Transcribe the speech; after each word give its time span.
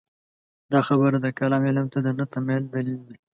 دا 0.71 0.79
خبره 0.87 1.17
د 1.21 1.27
کلام 1.39 1.63
علم 1.69 1.85
ته 1.93 1.99
د 2.05 2.07
نه 2.17 2.25
تمایل 2.33 2.63
دلیل 2.75 2.99
دی. 3.07 3.17